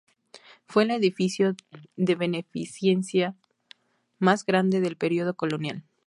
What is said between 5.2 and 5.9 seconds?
colonial.